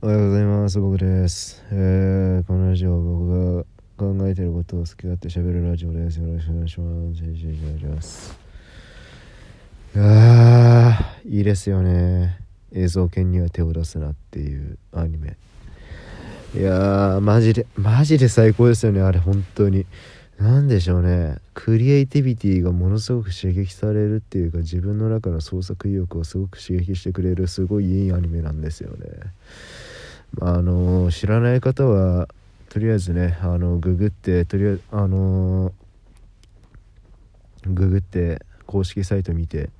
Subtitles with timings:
[0.00, 0.78] おはようございます。
[0.78, 3.64] 僕です、えー、このラジオは僕が
[3.96, 6.20] 考えてることを好き勝手喋るラジオです。
[6.20, 7.24] よろしくお願いします。
[7.24, 8.38] よろしくお願いします
[9.96, 12.38] あーいいですよね。
[12.72, 15.36] 映像権には手を出すなっていうアニメ。
[16.54, 19.00] いやーマジでマジで最高ですよね。
[19.00, 19.84] あれ本当に。
[20.38, 21.38] なんでしょうね。
[21.54, 29.08] クリエイティビティがものすごく刺激されるっていうか自分の中の創作意欲をすごく刺激してくれるすごいいいアニメなんですよね。
[30.40, 32.28] あの知らない方は
[32.68, 35.72] とりあえずねあのググってとりあえずあの
[37.64, 39.70] ググって公式サイト見て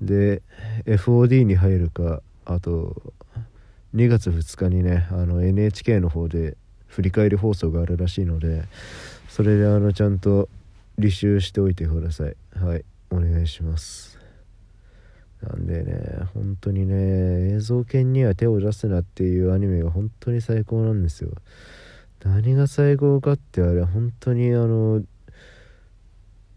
[0.00, 0.42] で
[0.86, 2.94] FOD に入るかあと
[3.94, 6.56] 2月2日にねあの NHK の方で
[6.88, 8.64] 振り返り放送があるらしいので
[9.28, 10.48] それであのちゃんと
[10.98, 12.36] 履修しておいてください。
[12.54, 14.13] はいお願いします。
[15.48, 15.94] なんでね
[16.32, 21.30] 本当にね映像権には手を出すなっていうアニメが本当に最高なんですよ。
[22.24, 25.02] 何が最高かってあれ本当にあの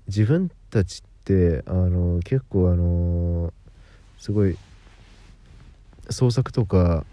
[0.08, 3.52] 自分たちってあの結構あの
[4.18, 4.58] すごい
[6.10, 7.06] 創作とか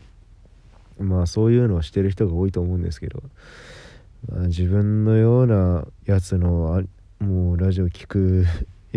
[0.98, 3.24] まあそういうのをしてる人が多いと思うんですけど、
[4.28, 8.46] まあ、自分のようなやつのあもうラジオ聞く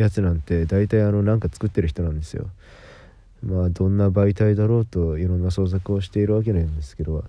[0.02, 2.48] やつなんて大体あのなんか作ってる人なんですよ。
[3.44, 7.24] まあどんな媒体だろうといろんな創作をしているわけなんですけど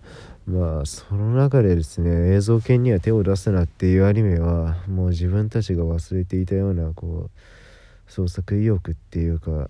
[0.46, 9.68] まあその中でですね映像権には手を出すなっていうアニメはもう自分たちが忘れていたようなこう創作意欲っていうか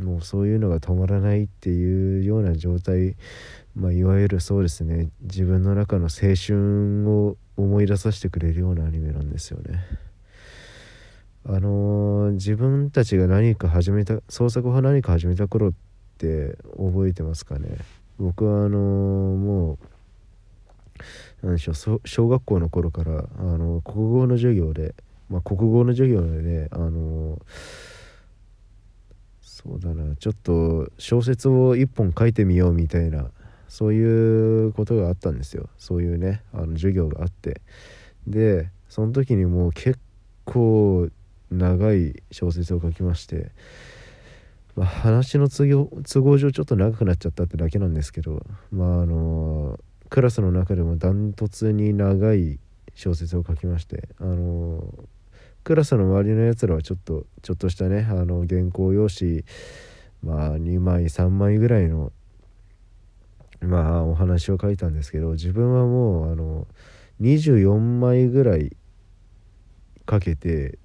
[0.00, 3.16] もうそういうのが止まらないっていうような状態
[3.74, 9.84] まあいわゆるそうですね自分の中の青春を思い出させてくれるようなアニメなんですよね。
[11.44, 15.72] あのー自分たちが何か始めた創作を何か始めた頃っ
[16.18, 17.78] て覚えてますかね？
[18.18, 19.78] 僕はあのーも
[21.42, 24.94] うなんでしょう小学校の頃からあの国語の授業で、
[25.28, 27.40] まあ、国語の授業でねあの
[29.40, 33.30] そうだなちょっと小説を一本書いてみようみたいな
[33.68, 35.68] そういうことがあったんですよ。
[35.78, 37.60] そういうねあの授業があって。
[38.26, 39.98] でその時にもう結
[40.44, 41.08] 構
[41.52, 43.50] 長い小説を書きまして、
[44.74, 52.58] まあ、話の都合上ちょっと長くなっちゃったってだけなんですけどまああのクラスの中でもダントツに長い
[52.94, 54.82] 小説を書きましてあの
[55.64, 59.44] クラスの周りのやつらはちょっとちょっとしたねあの原稿用紙
[60.22, 62.12] まあ2枚3枚ぐらいの
[63.60, 66.66] まあお話を書いたんですけど自分はもうあの
[67.20, 68.76] 24枚ぐらい
[70.04, 70.78] かけて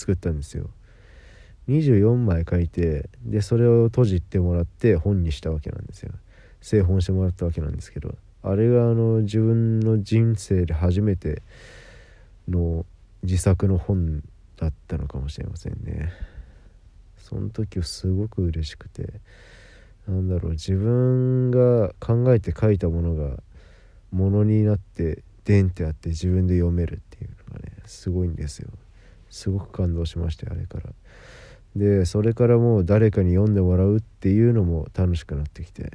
[0.00, 0.70] 作ったんですよ。
[1.68, 6.12] 24枚書いてでそれを閉じてもらって本にしたわけなんですよ。
[6.62, 11.42] 製本してもらったわけなんですけどあれがあの自分の人生で初めて
[12.48, 12.86] の
[13.22, 14.22] 自作の本
[14.56, 16.12] だったのかもしれませんね。
[17.18, 19.20] その時すごく嬉しくて
[20.08, 23.36] なんだろう自分が考えて書いたものが
[24.10, 28.70] ものになってデンってあって自分で読めるっていうのがねすごいんですよ。
[29.30, 30.90] すごく感動しましたあれから。
[31.76, 35.90] でそれからもう誰かに読んでもらうっていうのも楽しくなってきて。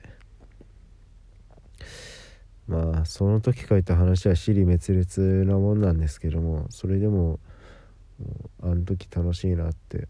[2.67, 7.39] まあその時書いた話は尻滅裂なもんなんですけどもそれでも
[8.63, 10.07] あの時楽しいなって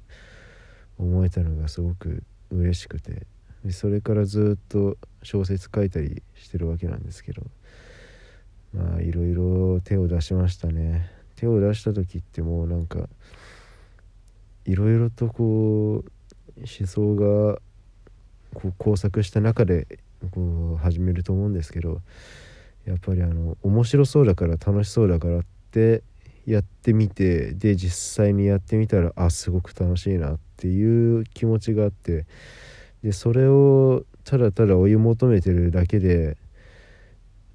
[0.98, 3.26] 思えたのがすごく嬉しくて。
[3.66, 7.42] でそれからずっと小説書いたりしてるわけなんですけど
[8.76, 11.10] まあいろいろ手を出しましたね。
[11.36, 13.08] 手を出した時ってもうなんか
[14.66, 17.60] いろいろとこう思想が
[18.54, 20.00] こう工作した中で
[20.32, 22.02] こう始めると思うんですけど
[22.86, 25.42] やっぱりあの面白そうだから楽しそうだからっ
[25.72, 26.04] て
[26.46, 32.26] やってみてで実際にやってみたらあすごく楽しいなっていう気持ちがあって
[33.04, 36.38] でそれをただただ追い求めてるだけで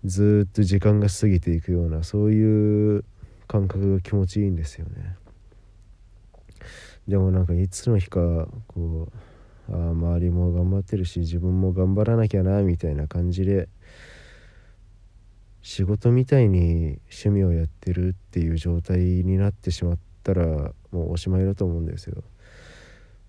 [0.05, 3.05] ずっと時間が過ぎていくようなそういう
[3.51, 5.17] 感覚が気持ちいいんですよね
[7.09, 8.21] でもなんかいつの日か
[8.69, 9.09] こ
[9.69, 13.69] うあ周りも頑張ってるし自分も頑張らなきゃなみたいな感じで
[15.63, 20.45] 仕事みたいに趣味をやってるっていう状態になってしまったら
[20.93, 22.23] もうおしまいだと思うんですよ。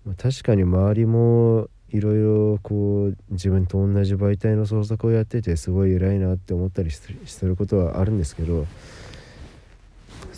[0.04, 8.66] まあ、確かに周りもいろいろこう自分と同じ媒体の創作をやっててすごい偉いなって思ったりするすることはあるんですけど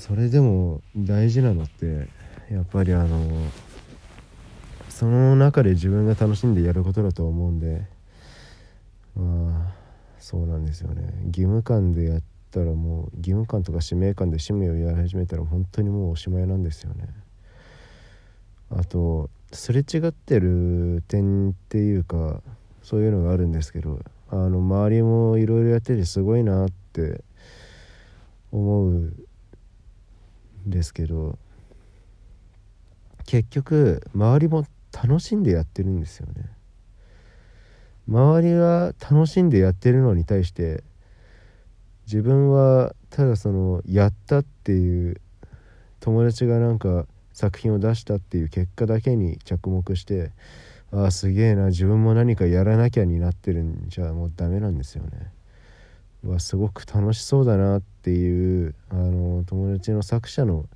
[0.07, 2.09] それでも大事なのって
[2.53, 3.27] やっぱりあの
[4.91, 7.87] その中で自分が楽しんでやることだと思うんで
[9.17, 9.73] まあ
[10.19, 11.11] そうなんですよね。
[11.29, 17.09] 義務感でやったらもう義務感とか使命感で使命をやり始めたら本当にもうおしまいなんですよね。
[18.69, 22.43] あとすれ違ってる点っていうか
[22.83, 27.25] そういうのがあるんですけどあの周りもいろいろやっててすごいなって
[28.53, 29.15] 思う
[30.67, 31.39] ですけど
[33.27, 36.51] 結局周りも楽しんでやってるんですよね
[38.09, 40.85] 周りが楽しんでやってるのに対して
[42.07, 45.21] 自分はただそのやったっていう
[46.01, 50.33] 友達がなんか作品を出したっていう結果だけに着目して
[50.93, 55.33] ああすげえな自分も何かやらなきゃになってるんじゃもうダメなんですよね。
[56.31, 60.67] はすごく楽しそうだなっていうあの友達の作者の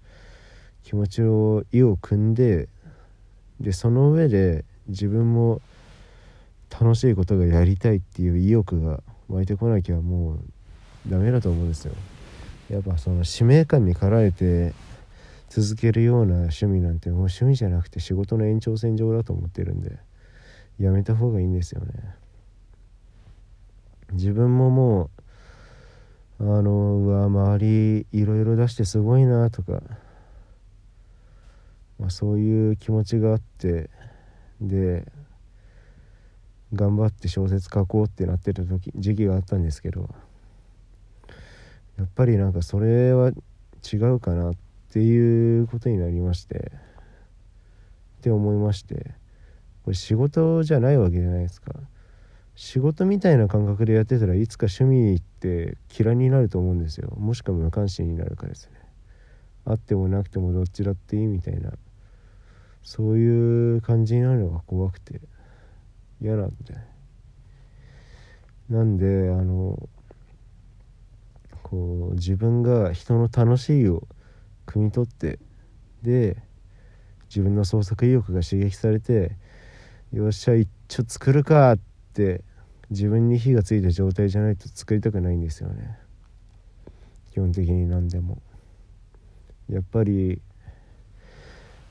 [0.85, 2.69] 気持ちを意を組んで
[3.61, 5.61] でその上で自分も
[6.71, 10.41] 楽しいことがやりたいっていう意欲が湧いてこなきゃもう
[11.11, 11.95] ダメだと思うんですよ。
[12.71, 14.75] やっぱその使命感に駆られて
[15.49, 19.99] 続けるような趣味なんてもう趣味じゃなくて仕事の延長線上だと思ってるんで
[20.79, 21.93] やめた方がいいんですよね。
[24.13, 25.11] 自分ももう
[26.41, 29.83] あのうわ周りいろいろ出してすごいなとか、
[31.99, 33.91] まあ、そういう気持ちがあって
[34.61, 35.05] で
[36.73, 40.09] 頑張って小説書こうってなってた時時期があったんですけど
[41.99, 43.33] やっぱりなんかそれは
[43.93, 44.55] 違うかなっ
[44.93, 46.71] ていうことになりまして
[48.19, 49.13] って思いまして
[49.85, 51.73] これ仕事じゃないわけじゃないですか。
[52.61, 57.15] 仕事みたいな感覚でやってたらいつか趣味って嫌いになると思うんですよ。
[57.17, 58.81] もしくは無関心になるかですね。
[59.65, 61.71] あってもなくてもどっちだっていいみたいな。
[62.83, 65.21] そういう感じになるのが怖くて。
[66.21, 66.75] 嫌なんで。
[68.69, 69.89] なんであの
[71.63, 74.03] こう自分が人の楽しいを
[74.67, 75.39] 汲み取って
[76.03, 76.37] で
[77.29, 79.37] 自分の創作意欲が刺激されて
[80.13, 81.79] よっしゃ一丁作るかっ
[82.15, 82.43] て
[82.91, 85.99] 自分に火がついた状態じゃないと作りたくないんですよね。
[87.33, 88.41] 基本的に何でも。
[89.69, 90.41] やっぱり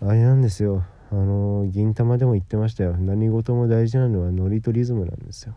[0.01, 0.83] あれなんですよ。
[1.11, 2.97] あの銀玉でも言ってましたよ。
[2.97, 5.55] 何事も大事なのはノリとリズムなんですよ。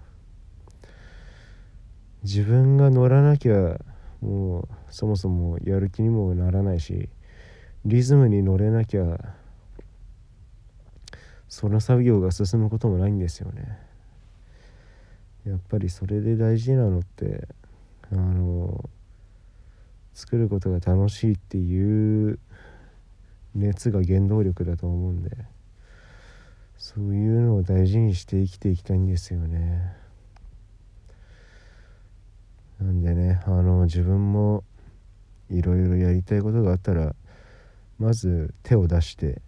[2.22, 3.78] 自分が乗らなきゃ
[4.20, 7.08] もうそもそもやる気にもならないし
[7.86, 9.34] リズムに乗れなきゃ
[11.48, 13.89] その作業が進むこともないんですよね。
[15.46, 17.48] やっぱりそれで大事なのって
[18.12, 18.88] あの
[20.12, 22.38] 作ることが楽しいっていう
[23.54, 25.30] 熱が原動力だと思うんで
[26.76, 29.94] そういうのを大事にして生きていきたいんですよね。
[32.80, 34.64] なんでねあの自分も
[35.50, 37.14] いろいろやりたいことがあったら
[37.98, 39.42] まず手を出して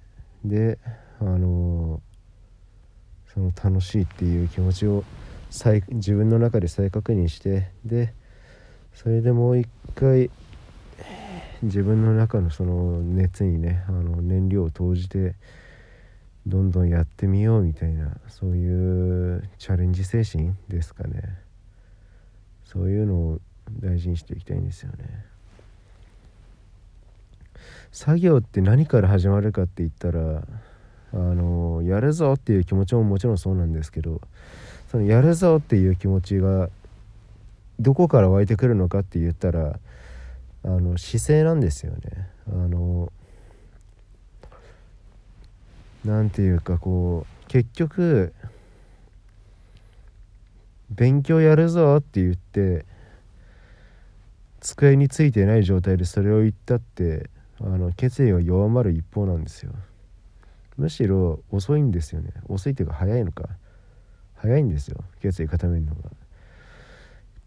[0.44, 0.78] で
[1.18, 2.02] あの
[3.32, 5.04] その楽しいっていう気持ちを
[5.52, 8.14] 再自分の中で再確認してで
[8.94, 10.30] それでもう一回
[11.62, 15.34] 自分の中のその熱にねあの燃料を投じて
[16.46, 21.38] どんどんやってみようみたいなそういうチャレンジ精神ですかね。
[22.64, 23.40] そういうのを
[23.78, 25.26] 大事にしていきたいんですよね。
[27.92, 30.42] 作業って何から始まるかって言ったら
[31.12, 34.22] あのやるぞっていう気持ちももちろんそうなんですけど
[34.92, 36.68] そのやるぞっていう気持ちが
[37.80, 39.80] どこから湧いてくるのかって言ったら
[40.64, 42.28] あの姿勢なんですよね。
[42.46, 43.10] あの
[46.04, 48.34] なんていうかこう結局
[50.90, 52.84] 勉強やるぞって言って
[54.60, 57.30] 机についてない状態でそれを言ったって
[57.60, 59.72] あの決意は弱まる一方なんですよ。
[60.76, 62.30] むしろ遅いんですよね。
[62.48, 63.48] 遅いっていうか早いのか。
[64.42, 65.04] 早いんですよ。
[65.20, 66.10] 決意固めるのが。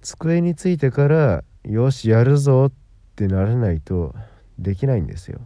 [0.02, 2.72] 机についてからよしやるぞっ
[3.18, 4.16] てならないと
[4.58, 5.42] できないんですよ。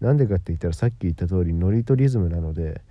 [0.00, 2.82] なんでかって言ったらさっき言った通りノリとリズムなので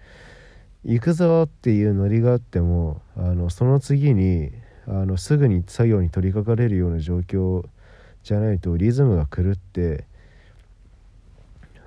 [0.84, 4.52] 行くぞっていうノリがあってもあのその次に
[4.88, 7.68] あのすぐに作業に取り掛かれるような状況
[8.24, 10.06] じゃないとリズムが狂って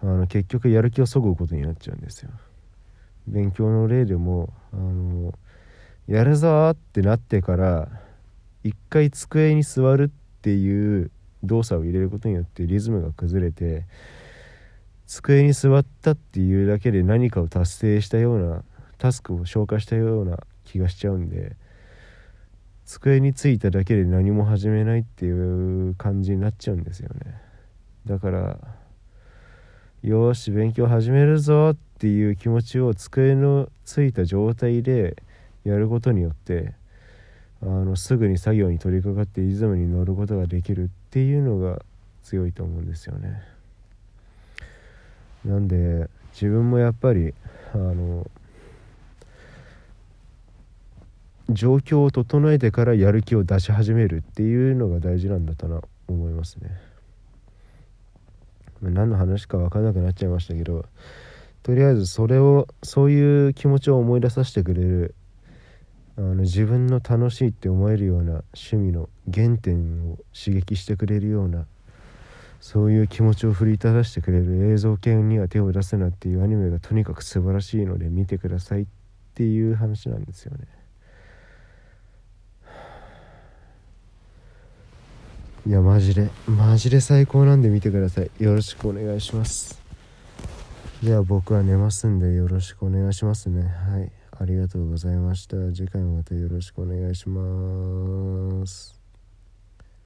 [0.02, 2.30] あの結局やる気をそぐことになっちゃうんですよ。
[3.26, 5.32] 勉強の例でもあの
[6.06, 7.88] やるぞってなってから
[8.64, 11.10] 一回机に座るっていう
[11.42, 13.86] 動作を入れることによってリズムが崩れて
[15.06, 18.62] 机に座ったっていうだけで何かを達成したような
[18.98, 21.56] タスクを消化したような気がしちゃうんで
[22.84, 27.40] 机に着いただけで何も始めないっていう感じになっちゃうんですよね。
[28.06, 28.58] だから
[30.02, 35.16] よし勉強始めるぞっていう気持ちを机のついた状態で
[35.64, 36.74] やることによって
[37.62, 41.82] あのすぐに作業に取り掛かってリズムに乗ることができるっていうのが
[42.24, 43.42] 強いと思うんですよね
[45.44, 47.34] なんで自分もやっぱり
[47.74, 48.28] あの
[51.50, 56.70] 状況を整えてからやる気を出し始めるっていうのが大事なんだとな思いますね。
[58.80, 60.86] 何の話か分からなくなっちゃいましたけど
[61.62, 65.14] とりあえずそれをそういう気持ちを思い出させてくれる
[66.16, 71.66] あの自分の楽しいって思えるような趣味の原点を刺激してくれるような
[72.60, 78.86] そういう気持ちを奮い立たせてくれる映像系には手を出すなっていうアニメがとにかく素晴らしいので見てくださいっ
[79.34, 80.66] ていう話なんですよね。
[85.66, 88.30] いやマジでマジで最高なんで見てください。
[88.38, 89.80] よろしくお願いします。
[91.02, 93.62] では僕は寝ますんでよろしくお願いしますね。
[93.62, 94.21] はい。
[94.42, 95.56] ありがとうございました。
[95.72, 99.01] 次回もまたよろしくお願いします。